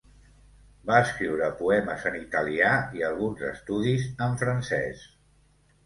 [0.89, 5.11] Va escriure poemes en italià i alguns estudis en francès.